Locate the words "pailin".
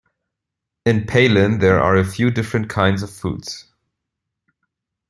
1.05-1.59